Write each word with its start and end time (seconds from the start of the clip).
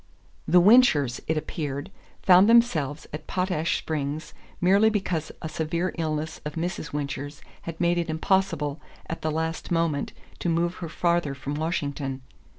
The 0.47 0.59
Winchers, 0.59 1.19
it 1.27 1.37
appeared, 1.37 1.91
found 2.23 2.49
themselves 2.49 3.05
at 3.13 3.27
Potash 3.27 3.77
Springs 3.77 4.33
merely 4.59 4.89
because 4.89 5.31
a 5.43 5.47
severe 5.47 5.93
illness 5.95 6.41
of 6.43 6.55
Mrs. 6.55 6.91
Wincher's 6.91 7.39
had 7.67 7.79
made 7.79 7.99
it 7.99 8.09
impossible, 8.09 8.81
at 9.07 9.21
the 9.21 9.29
last 9.29 9.69
moment, 9.69 10.11
to 10.39 10.49
move 10.49 10.77
her 10.77 10.89
farther 10.89 11.35
from 11.35 11.53
Washington. 11.53 12.23